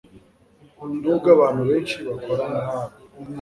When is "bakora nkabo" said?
2.07-2.95